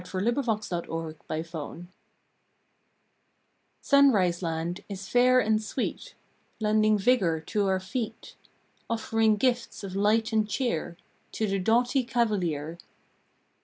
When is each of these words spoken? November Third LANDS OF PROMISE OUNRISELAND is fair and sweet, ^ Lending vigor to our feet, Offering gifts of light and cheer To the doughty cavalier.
November 0.01 0.41
Third 0.41 0.89
LANDS 0.89 0.89
OF 0.89 1.17
PROMISE 1.27 1.85
OUNRISELAND 3.93 4.83
is 4.89 5.07
fair 5.07 5.39
and 5.39 5.61
sweet, 5.61 5.99
^ 6.15 6.15
Lending 6.59 6.97
vigor 6.97 7.39
to 7.39 7.67
our 7.67 7.79
feet, 7.79 8.35
Offering 8.89 9.35
gifts 9.35 9.83
of 9.83 9.95
light 9.95 10.33
and 10.33 10.49
cheer 10.49 10.97
To 11.33 11.45
the 11.45 11.59
doughty 11.59 12.03
cavalier. 12.03 12.79